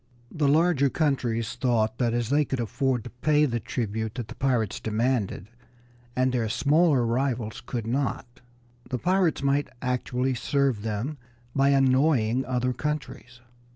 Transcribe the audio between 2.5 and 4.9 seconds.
afford to pay the tribute that the pirates